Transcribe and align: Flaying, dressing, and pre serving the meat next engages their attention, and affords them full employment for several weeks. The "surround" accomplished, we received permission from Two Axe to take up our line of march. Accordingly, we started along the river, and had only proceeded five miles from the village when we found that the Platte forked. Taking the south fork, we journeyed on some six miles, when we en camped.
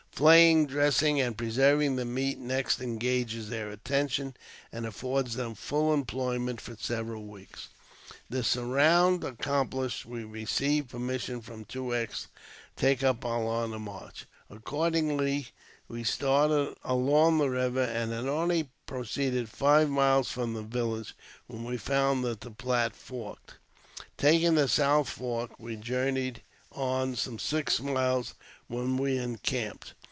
Flaying, 0.13 0.67
dressing, 0.67 1.19
and 1.19 1.35
pre 1.35 1.49
serving 1.49 1.95
the 1.95 2.05
meat 2.05 2.37
next 2.37 2.79
engages 2.79 3.49
their 3.49 3.71
attention, 3.71 4.35
and 4.71 4.85
affords 4.85 5.33
them 5.35 5.55
full 5.55 5.91
employment 5.91 6.61
for 6.61 6.75
several 6.79 7.23
weeks. 7.23 7.69
The 8.29 8.43
"surround" 8.43 9.23
accomplished, 9.23 10.05
we 10.05 10.23
received 10.23 10.89
permission 10.91 11.41
from 11.41 11.65
Two 11.65 11.95
Axe 11.95 12.27
to 12.75 12.81
take 12.81 13.01
up 13.01 13.25
our 13.25 13.41
line 13.43 13.73
of 13.73 13.81
march. 13.81 14.27
Accordingly, 14.47 15.47
we 15.87 16.03
started 16.03 16.75
along 16.83 17.39
the 17.39 17.49
river, 17.49 17.81
and 17.81 18.11
had 18.11 18.27
only 18.27 18.69
proceeded 18.85 19.49
five 19.49 19.89
miles 19.89 20.29
from 20.29 20.53
the 20.53 20.61
village 20.61 21.15
when 21.47 21.63
we 21.63 21.77
found 21.77 22.23
that 22.25 22.41
the 22.41 22.51
Platte 22.51 22.95
forked. 22.95 23.55
Taking 24.17 24.53
the 24.53 24.67
south 24.67 25.09
fork, 25.09 25.57
we 25.57 25.77
journeyed 25.77 26.43
on 26.71 27.15
some 27.15 27.39
six 27.39 27.79
miles, 27.79 28.35
when 28.67 28.97
we 28.97 29.17
en 29.17 29.37
camped. 29.39 29.95